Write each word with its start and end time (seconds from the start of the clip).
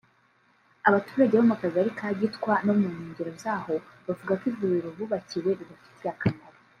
Abaturage 0.89 1.33
bo 1.35 1.45
mu 1.49 1.55
kagari 1.61 1.89
ka 1.99 2.07
Gitwa 2.19 2.53
no 2.65 2.73
mu 2.79 2.87
nkengero 2.93 3.31
zaho 3.43 3.73
bavuga 4.05 4.33
ko 4.39 4.43
ivuriro 4.51 4.89
bubakiwe 4.97 5.49
ribafitiye 5.59 6.09
akamaro 6.15 6.57